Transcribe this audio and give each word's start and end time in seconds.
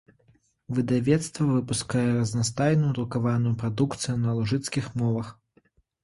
Выдавецтва 0.75 1.45
выпускае 1.57 2.05
разнастайную 2.13 2.89
друкаваную 2.99 3.51
прадукцыю 3.65 4.15
на 4.23 4.31
лужыцкіх 4.39 4.89
мовах. 5.03 5.29